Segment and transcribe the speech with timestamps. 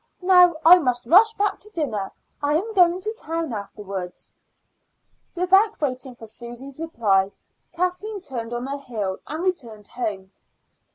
[0.23, 2.11] "Now I must rush back to dinner.
[2.41, 4.31] I am going to town afterwards."
[5.35, 7.31] Without waiting for Susy's reply,
[7.71, 10.31] Kathleen turned on her heel and returned home.